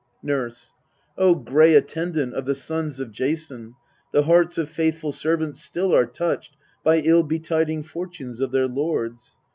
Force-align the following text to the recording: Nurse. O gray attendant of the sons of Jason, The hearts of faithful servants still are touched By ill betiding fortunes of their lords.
Nurse. 0.23 0.73
O 1.15 1.35
gray 1.35 1.75
attendant 1.75 2.33
of 2.33 2.45
the 2.47 2.55
sons 2.55 2.99
of 2.99 3.11
Jason, 3.11 3.75
The 4.11 4.23
hearts 4.23 4.57
of 4.57 4.67
faithful 4.67 5.11
servants 5.11 5.61
still 5.61 5.95
are 5.95 6.07
touched 6.07 6.57
By 6.83 7.01
ill 7.01 7.21
betiding 7.21 7.83
fortunes 7.83 8.39
of 8.39 8.49
their 8.51 8.67
lords. 8.67 9.37